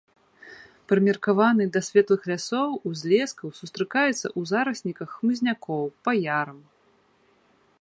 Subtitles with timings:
[0.91, 6.57] Прымеркаваны да светлых лясоў, узлескаў, сустракаецца ў зарасніках хмызнякоў, па ярам.